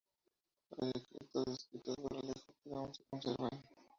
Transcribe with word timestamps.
Hay 0.81 0.89
decretos 0.95 1.45
escritos 1.49 1.95
por 1.95 2.17
Alejo 2.17 2.55
que 2.63 2.73
aún 2.73 2.91
se 2.91 3.03
conservan. 3.03 3.51